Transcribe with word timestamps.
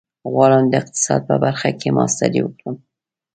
غواړم 0.31 0.63
د 0.69 0.73
اقتصاد 0.81 1.21
په 1.29 1.35
برخه 1.43 1.69
کې 1.79 1.95
ماسټري 1.97 2.41
وکړم. 2.43 2.75